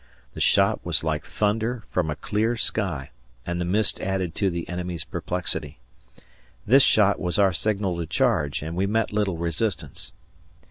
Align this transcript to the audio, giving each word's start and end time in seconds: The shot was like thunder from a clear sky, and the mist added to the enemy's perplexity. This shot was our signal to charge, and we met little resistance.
The 0.33 0.41
shot 0.41 0.83
was 0.83 1.03
like 1.03 1.23
thunder 1.25 1.83
from 1.91 2.09
a 2.09 2.15
clear 2.15 2.57
sky, 2.57 3.11
and 3.45 3.61
the 3.61 3.65
mist 3.65 4.01
added 4.01 4.33
to 4.33 4.49
the 4.49 4.67
enemy's 4.67 5.03
perplexity. 5.03 5.77
This 6.65 6.81
shot 6.81 7.19
was 7.19 7.37
our 7.37 7.53
signal 7.53 7.97
to 7.97 8.07
charge, 8.07 8.63
and 8.63 8.75
we 8.75 8.87
met 8.87 9.13
little 9.13 9.37
resistance. 9.37 10.13